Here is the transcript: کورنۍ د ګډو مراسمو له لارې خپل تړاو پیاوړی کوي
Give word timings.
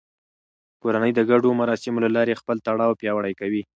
کورنۍ 0.81 1.11
د 1.15 1.19
ګډو 1.29 1.49
مراسمو 1.61 2.03
له 2.05 2.09
لارې 2.15 2.39
خپل 2.41 2.57
تړاو 2.65 2.97
پیاوړی 2.99 3.33
کوي 3.41 3.61